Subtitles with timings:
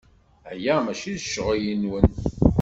[0.51, 2.11] Aya maci d ccɣel-nwen.